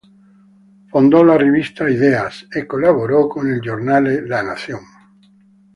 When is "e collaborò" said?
2.49-3.27